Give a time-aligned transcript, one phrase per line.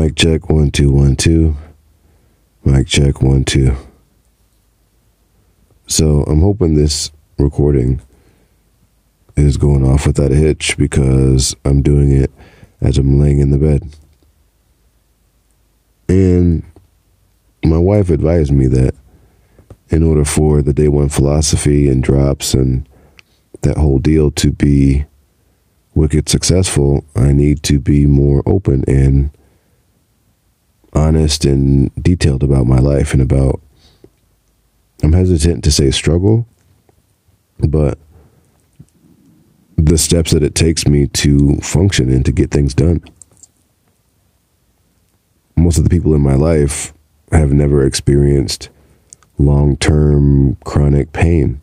[0.00, 1.54] Mic check one two one two.
[2.64, 3.76] Mic check one two.
[5.88, 8.00] So I'm hoping this recording
[9.36, 12.30] is going off without a hitch because I'm doing it
[12.80, 13.94] as I'm laying in the bed.
[16.08, 16.62] And
[17.62, 18.94] my wife advised me that
[19.90, 22.88] in order for the day one philosophy and drops and
[23.60, 25.04] that whole deal to be
[25.94, 29.30] wicked successful, I need to be more open and
[30.92, 33.60] honest and detailed about my life and about
[35.02, 36.46] I'm hesitant to say struggle,
[37.58, 37.98] but
[39.76, 43.02] the steps that it takes me to function and to get things done.
[45.56, 46.92] Most of the people in my life
[47.32, 48.68] have never experienced
[49.38, 51.60] long term chronic pain.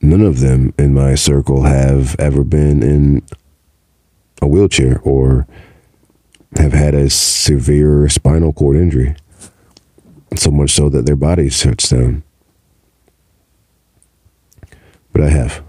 [0.00, 3.22] None of them in my circle have ever been in
[4.40, 5.46] a wheelchair or
[6.56, 9.16] have had a severe spinal cord injury,
[10.36, 12.22] so much so that their body shuts down.
[15.12, 15.62] But I have.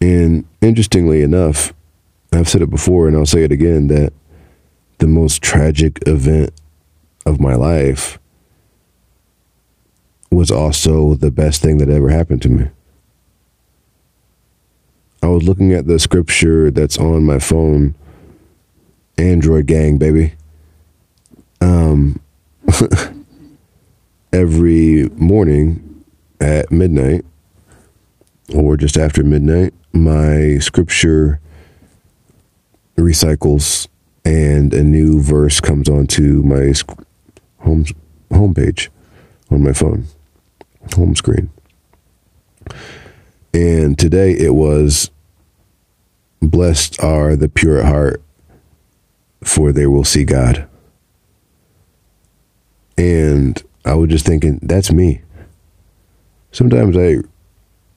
[0.00, 1.72] And interestingly enough,
[2.32, 4.12] I've said it before and I'll say it again that
[4.98, 6.52] the most tragic event
[7.26, 8.18] of my life
[10.30, 12.68] was also the best thing that ever happened to me.
[15.22, 17.94] I was looking at the scripture that's on my phone,
[19.18, 20.34] Android gang, baby.
[21.60, 22.20] Um,
[24.32, 26.04] every morning
[26.40, 27.24] at midnight
[28.54, 31.40] or just after midnight, my scripture
[32.96, 33.88] recycles
[34.24, 36.72] and a new verse comes onto my
[37.60, 37.84] home
[38.30, 38.88] homepage
[39.50, 40.04] on my phone
[40.94, 41.50] home screen.
[43.52, 45.10] And today it was
[46.40, 48.22] blessed are the pure at heart
[49.48, 50.68] for they will see God.
[52.96, 55.22] And I was just thinking that's me.
[56.52, 57.18] Sometimes I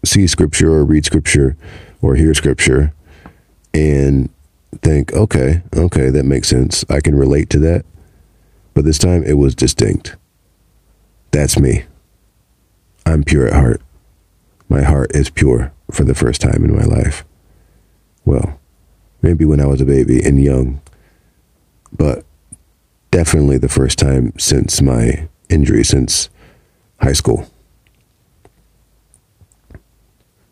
[0.05, 1.57] see scripture or read scripture
[2.01, 2.93] or hear scripture
[3.73, 4.29] and
[4.81, 6.85] think, okay, okay, that makes sense.
[6.89, 7.85] I can relate to that.
[8.73, 10.15] But this time it was distinct.
[11.31, 11.83] That's me.
[13.05, 13.81] I'm pure at heart.
[14.69, 17.25] My heart is pure for the first time in my life.
[18.23, 18.59] Well,
[19.21, 20.81] maybe when I was a baby and young,
[21.91, 22.25] but
[23.11, 26.29] definitely the first time since my injury, since
[26.99, 27.49] high school.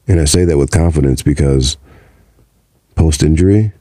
[0.07, 1.77] And I say that with confidence because
[2.95, 3.71] post injury,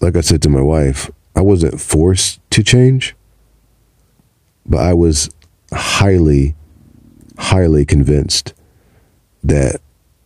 [0.00, 3.16] like I said to my wife, I wasn't forced to change,
[4.64, 5.30] but I was
[5.72, 6.54] highly,
[7.36, 8.54] highly convinced
[9.42, 9.80] that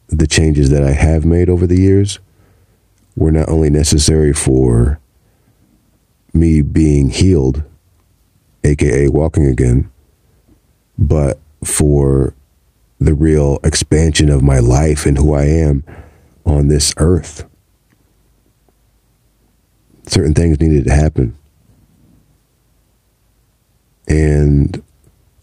[0.08, 2.18] the changes that I have made over the years
[3.16, 5.00] were not only necessary for
[6.32, 7.62] me being healed,
[8.64, 9.90] aka walking again,
[10.96, 12.34] but for
[12.98, 15.84] the real expansion of my life and who I am
[16.44, 17.44] on this earth.
[20.06, 21.36] Certain things needed to happen.
[24.08, 24.82] And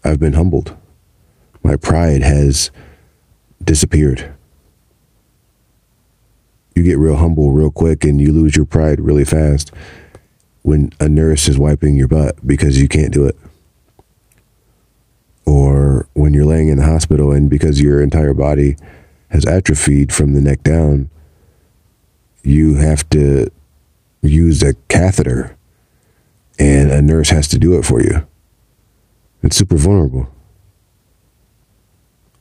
[0.04, 0.76] I've been humbled.
[1.62, 2.70] My pride has
[3.62, 4.32] disappeared.
[6.74, 9.72] You get real humble real quick and you lose your pride really fast
[10.66, 13.36] when a nurse is wiping your butt because you can't do it
[15.44, 18.76] or when you're laying in the hospital and because your entire body
[19.28, 21.08] has atrophied from the neck down,
[22.42, 23.48] you have to
[24.22, 25.56] use a catheter
[26.58, 28.26] and a nurse has to do it for you.
[29.44, 30.28] It's super vulnerable.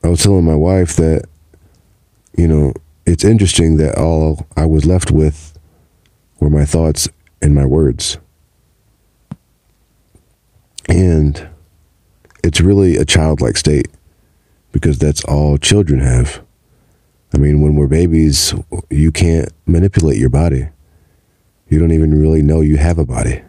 [0.03, 1.25] I was telling my wife that,
[2.35, 2.73] you know,
[3.05, 5.57] it's interesting that all I was left with
[6.39, 7.07] were my thoughts
[7.45, 8.17] and my words.
[10.89, 11.47] And
[12.43, 13.87] it's really a childlike state
[14.71, 16.43] because that's all children have.
[17.33, 18.53] I mean, when we're babies,
[18.89, 20.69] you can't manipulate your body.
[21.69, 23.43] You don't even really know you have a body.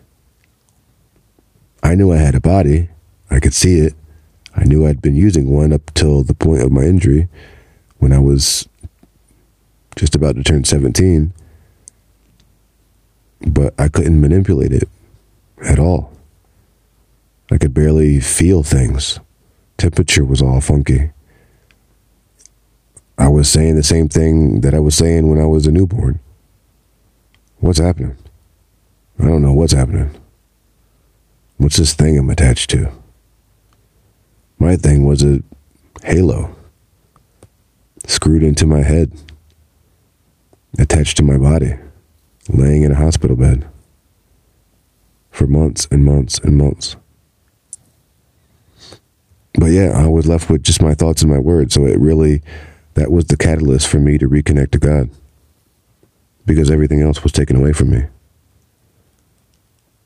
[1.82, 2.90] I knew I had a body.
[3.30, 3.94] I could see it.
[4.54, 7.28] I knew I'd been using one up till the point of my injury
[7.98, 8.68] when I was
[9.94, 11.32] just about to turn 17.
[13.40, 14.88] But I couldn't manipulate it
[15.64, 16.12] at all.
[17.50, 19.20] I could barely feel things.
[19.78, 21.10] Temperature was all funky.
[23.18, 26.20] I was saying the same thing that I was saying when I was a newborn.
[27.58, 28.16] What's happening?
[29.18, 30.10] I don't know what's happening.
[31.56, 32.90] What's this thing I'm attached to?
[34.58, 35.42] My thing was a
[36.04, 36.54] halo
[38.06, 39.12] screwed into my head,
[40.78, 41.74] attached to my body.
[42.48, 43.66] Laying in a hospital bed
[45.30, 46.96] for months and months and months.
[49.58, 51.74] But yeah, I was left with just my thoughts and my words.
[51.74, 52.42] So it really,
[52.94, 55.10] that was the catalyst for me to reconnect to God
[56.44, 58.04] because everything else was taken away from me.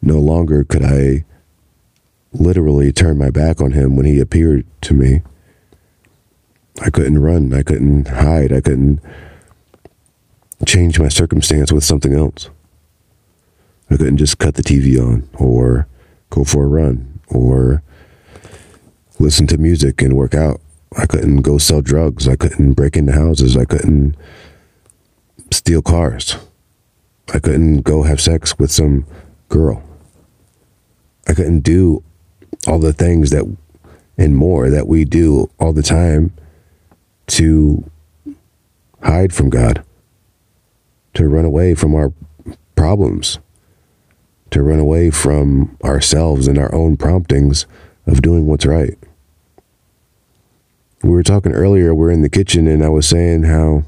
[0.02, 1.24] No longer could I
[2.32, 5.22] literally turn my back on him when he appeared to me.
[6.80, 7.52] I couldn't run.
[7.52, 8.52] I couldn't hide.
[8.52, 9.00] I couldn't
[10.66, 12.50] change my circumstance with something else.
[13.90, 15.86] I couldn't just cut the TV on or
[16.30, 17.82] go for a run or
[19.18, 20.60] listen to music and work out.
[20.96, 22.28] I couldn't go sell drugs.
[22.28, 23.56] I couldn't break into houses.
[23.56, 24.16] I couldn't
[25.50, 26.36] steal cars.
[27.32, 29.06] I couldn't go have sex with some
[29.48, 29.82] girl.
[31.28, 32.02] I couldn't do
[32.66, 33.44] all the things that
[34.18, 36.32] and more that we do all the time
[37.26, 37.90] to
[39.02, 39.82] hide from God,
[41.14, 42.12] to run away from our
[42.74, 43.38] problems,
[44.50, 47.66] to run away from ourselves and our own promptings
[48.06, 48.96] of doing what's right.
[51.02, 53.84] We were talking earlier, we're in the kitchen, and I was saying how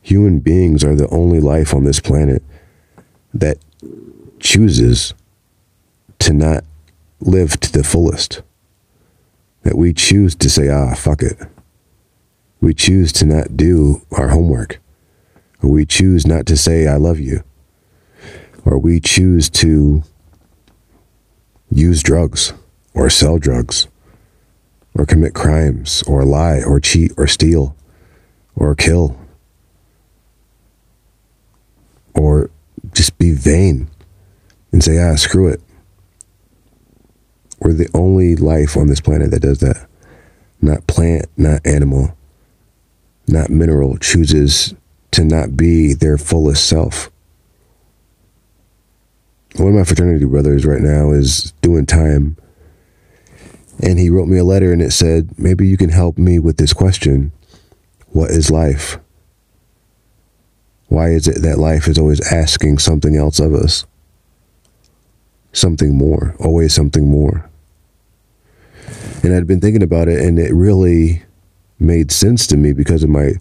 [0.00, 2.42] human beings are the only life on this planet
[3.32, 3.58] that
[4.38, 5.14] chooses
[6.20, 6.64] to not
[7.20, 8.42] live to the fullest.
[9.62, 11.38] That we choose to say, ah, fuck it.
[12.60, 14.78] We choose to not do our homework.
[15.64, 17.42] We choose not to say, I love you.
[18.64, 20.02] Or we choose to
[21.70, 22.52] use drugs
[22.92, 23.88] or sell drugs
[24.94, 27.74] or commit crimes or lie or cheat or steal
[28.54, 29.18] or kill
[32.14, 32.50] or
[32.92, 33.90] just be vain
[34.72, 35.60] and say, ah, screw it.
[37.58, 39.88] We're the only life on this planet that does that.
[40.60, 42.16] Not plant, not animal,
[43.26, 44.74] not mineral, chooses
[45.14, 47.10] to not be their fullest self.
[49.56, 52.36] One of my fraternity brothers right now is doing time.
[53.80, 56.56] And he wrote me a letter and it said, Maybe you can help me with
[56.56, 57.30] this question
[58.08, 58.98] What is life?
[60.88, 63.86] Why is it that life is always asking something else of us?
[65.52, 67.48] Something more, always something more.
[69.22, 71.22] And I'd been thinking about it, and it really
[71.78, 73.34] made sense to me because of my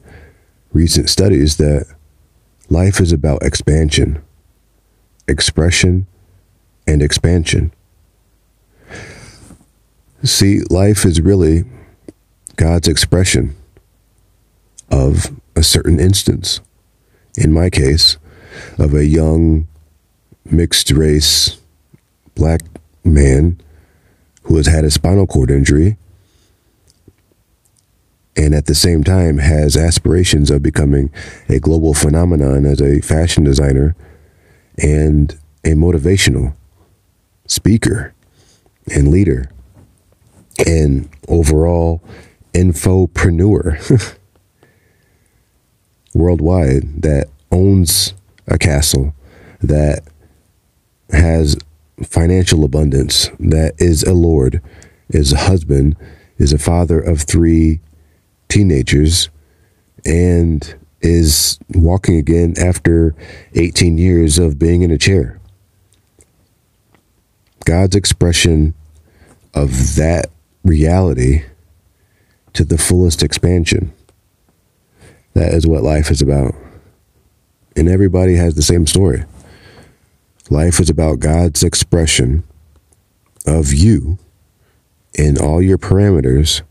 [0.73, 1.85] recent studies that
[2.69, 4.21] life is about expansion,
[5.27, 6.07] expression,
[6.87, 7.71] and expansion.
[10.23, 11.63] See, life is really
[12.55, 13.55] God's expression
[14.89, 16.59] of a certain instance.
[17.37, 18.17] In my case,
[18.77, 19.67] of a young
[20.45, 21.59] mixed race
[22.35, 22.61] black
[23.03, 23.59] man
[24.43, 25.97] who has had a spinal cord injury
[28.35, 31.11] and at the same time has aspirations of becoming
[31.49, 33.95] a global phenomenon as a fashion designer
[34.77, 36.53] and a motivational
[37.47, 38.13] speaker
[38.93, 39.49] and leader
[40.65, 42.01] and overall
[42.53, 44.17] infopreneur
[46.13, 48.13] worldwide that owns
[48.47, 49.13] a castle
[49.61, 50.03] that
[51.11, 51.55] has
[52.01, 54.61] financial abundance, that is a lord,
[55.09, 55.95] is a husband,
[56.37, 57.79] is a father of three
[58.53, 59.29] teenagers,
[60.05, 63.15] and is walking again after
[63.55, 65.39] 18 years of being in a chair.
[67.65, 68.75] God's expression
[69.55, 70.27] of that
[70.63, 71.45] reality
[72.53, 73.91] to the fullest expansion.
[75.33, 76.53] That is what life is about.
[77.75, 79.23] And everybody has the same story.
[80.51, 82.43] Life is about God's expression
[83.47, 84.19] of you
[85.15, 86.61] in all your parameters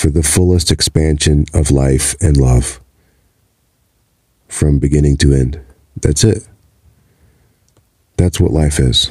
[0.00, 2.80] for the fullest expansion of life and love
[4.48, 5.60] from beginning to end.
[5.94, 6.48] That's it.
[8.16, 9.10] That's what life is.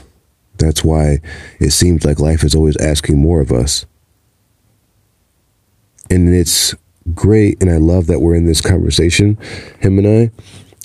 [0.58, 1.20] That's why
[1.60, 3.86] it seems like life is always asking more of us.
[6.10, 6.74] And it's
[7.14, 7.62] great.
[7.62, 9.38] And I love that we're in this conversation,
[9.80, 10.32] him and I.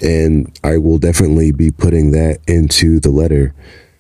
[0.07, 3.55] And I will definitely be putting that into the letter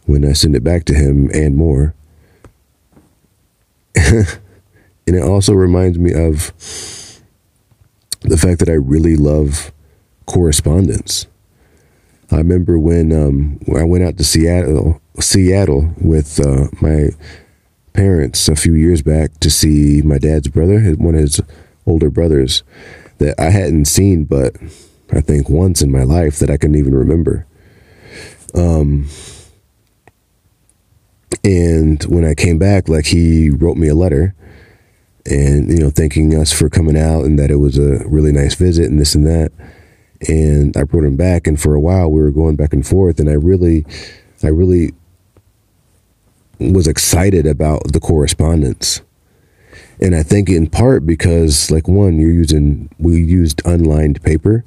[0.05, 1.95] when I send it back to him and more.
[5.07, 6.53] and it also reminds me of
[8.23, 9.73] the fact that I really love
[10.27, 11.27] correspondence.
[12.31, 17.11] I remember when um, I went out to Seattle, Seattle with uh, my
[17.93, 21.41] parents a few years back to see my dad's brother, one of his
[21.87, 22.63] older brothers
[23.19, 24.57] that I hadn't seen, but
[25.13, 27.47] I think once in my life that I can even remember.
[28.55, 29.07] Um,
[31.45, 34.35] and when I came back, like he wrote me a letter
[35.27, 38.55] and, you know, thanking us for coming out and that it was a really nice
[38.55, 39.53] visit and this and that.
[40.29, 41.47] and I brought him back.
[41.47, 43.85] And for a while, we were going back and forth, and I really,
[44.43, 44.95] I really
[46.59, 49.03] was excited about the correspondence.
[50.01, 54.65] And I think in part because, like, one, you're using, we used unlined paper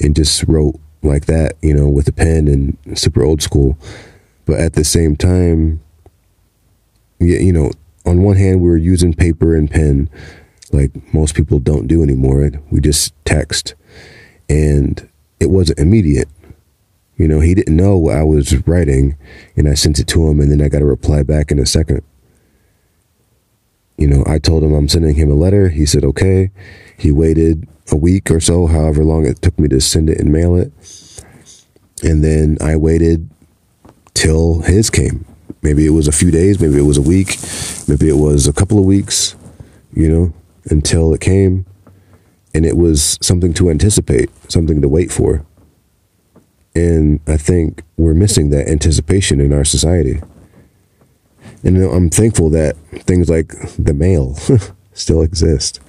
[0.00, 3.76] and just wrote like that, you know, with a pen and super old school.
[4.44, 5.80] But at the same time,
[7.18, 7.72] you know,
[8.04, 10.10] on one hand, we were using paper and pen
[10.72, 12.50] like most people don't do anymore.
[12.70, 13.74] We just text.
[14.48, 16.28] And it wasn't immediate.
[17.16, 19.16] You know, he didn't know what I was writing,
[19.54, 21.66] and I sent it to him, and then I got a reply back in a
[21.66, 22.02] second.
[23.98, 25.68] You know, I told him I'm sending him a letter.
[25.68, 26.50] He said, okay.
[26.98, 30.32] He waited a week or so, however long it took me to send it and
[30.32, 30.72] mail it.
[32.02, 33.28] And then I waited
[34.14, 35.24] till his came.
[35.62, 37.38] Maybe it was a few days, maybe it was a week,
[37.88, 39.36] maybe it was a couple of weeks,
[39.92, 40.32] you know,
[40.70, 41.66] until it came.
[42.54, 45.44] And it was something to anticipate, something to wait for.
[46.74, 50.20] And I think we're missing that anticipation in our society.
[51.64, 54.36] And I'm thankful that things like the mail
[54.92, 55.80] still exist.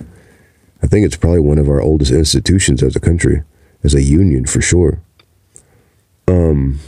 [0.82, 3.44] I think it's probably one of our oldest institutions as a country,
[3.84, 5.02] as a union for sure.
[6.28, 6.80] Um,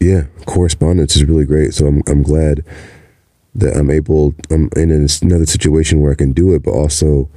[0.00, 1.74] yeah, correspondence is really great.
[1.74, 2.64] So I'm I'm glad
[3.54, 4.34] that I'm able.
[4.50, 4.90] I'm in
[5.22, 7.28] another situation where I can do it, but also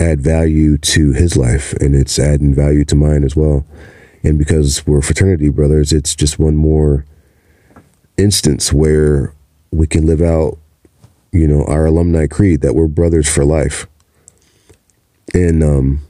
[0.00, 3.66] add value to his life, and it's adding value to mine as well.
[4.22, 7.04] And because we're fraternity brothers, it's just one more
[8.16, 9.32] instance where
[9.70, 10.58] we can live out
[11.32, 13.86] you know, our alumni creed that we're brothers for life.
[15.34, 16.00] And um,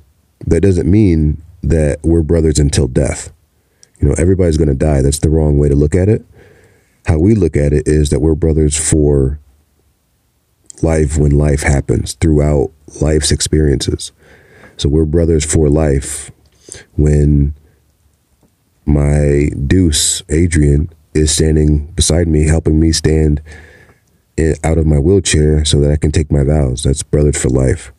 [0.46, 3.32] that doesn't mean that we're brothers until death.
[4.00, 5.02] You know, everybody's going to die.
[5.02, 6.24] That's the wrong way to look at it.
[7.06, 9.40] How we look at it is that we're brothers for
[10.82, 14.12] life when life happens, throughout life's experiences.
[14.76, 16.30] So we're brothers for life
[16.96, 17.54] when
[18.86, 23.42] my deuce, Adrian, is standing beside me, helping me stand
[24.62, 26.84] out of my wheelchair so that I can take my vows.
[26.84, 27.92] That's brothers for life.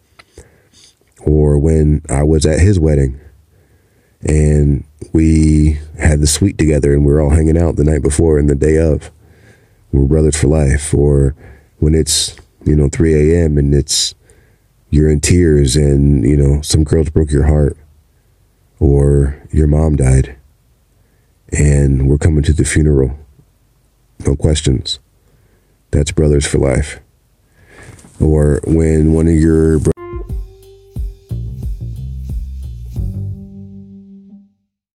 [1.24, 3.20] Or when I was at his wedding
[4.21, 4.83] and
[5.13, 8.49] we had the suite together and we are all hanging out the night before and
[8.49, 9.11] the day of.
[9.91, 10.93] We're brothers for life.
[10.93, 11.35] Or
[11.79, 12.35] when it's,
[12.65, 13.57] you know, 3 a.m.
[13.57, 14.13] and it's,
[14.89, 17.77] you're in tears and, you know, some girls broke your heart
[18.79, 20.35] or your mom died
[21.51, 23.17] and we're coming to the funeral.
[24.25, 24.99] No questions.
[25.91, 26.99] That's brothers for life.
[28.19, 29.79] Or when one of your